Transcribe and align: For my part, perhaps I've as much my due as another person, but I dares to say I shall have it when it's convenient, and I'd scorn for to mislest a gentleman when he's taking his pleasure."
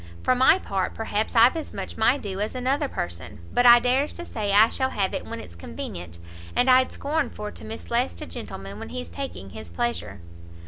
For 0.23 0.33
my 0.33 0.57
part, 0.57 0.95
perhaps 0.95 1.35
I've 1.35 1.55
as 1.55 1.75
much 1.75 1.95
my 1.95 2.17
due 2.17 2.39
as 2.39 2.55
another 2.55 2.87
person, 2.87 3.37
but 3.53 3.67
I 3.67 3.79
dares 3.79 4.11
to 4.13 4.25
say 4.25 4.51
I 4.51 4.69
shall 4.69 4.89
have 4.89 5.13
it 5.13 5.27
when 5.27 5.39
it's 5.39 5.53
convenient, 5.53 6.17
and 6.55 6.71
I'd 6.71 6.91
scorn 6.91 7.29
for 7.29 7.51
to 7.51 7.63
mislest 7.63 8.19
a 8.19 8.25
gentleman 8.25 8.79
when 8.79 8.89
he's 8.89 9.09
taking 9.09 9.51
his 9.51 9.69
pleasure." 9.69 10.19